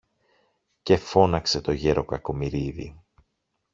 Και 0.83 0.97
φώναξε 0.97 1.61
το 1.61 1.71
γερο-Κακομοιρίδη 1.71 3.01